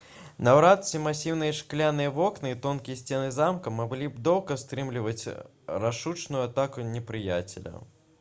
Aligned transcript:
наўрад 0.45 0.85
ці 0.85 0.99
масіўныя 1.07 1.55
шкляныя 1.57 2.13
вокны 2.15 2.53
і 2.53 2.57
тонкія 2.63 2.99
сцены 3.01 3.27
замка 3.35 3.73
маглі 3.81 4.07
б 4.15 4.23
доўга 4.29 4.57
стрымліваць 4.63 5.35
рашучую 5.85 6.41
атаку 6.47 6.87
непрыяцеля 6.97 7.75